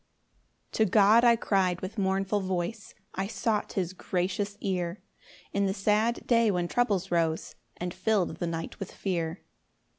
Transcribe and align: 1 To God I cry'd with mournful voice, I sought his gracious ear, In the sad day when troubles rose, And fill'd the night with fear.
1 0.71 0.71
To 0.71 0.85
God 0.85 1.23
I 1.23 1.35
cry'd 1.35 1.81
with 1.81 1.99
mournful 1.99 2.39
voice, 2.39 2.95
I 3.13 3.27
sought 3.27 3.73
his 3.73 3.93
gracious 3.93 4.57
ear, 4.59 4.99
In 5.53 5.67
the 5.67 5.75
sad 5.75 6.25
day 6.25 6.49
when 6.49 6.67
troubles 6.67 7.11
rose, 7.11 7.53
And 7.77 7.93
fill'd 7.93 8.37
the 8.37 8.47
night 8.47 8.79
with 8.79 8.91
fear. 8.91 9.41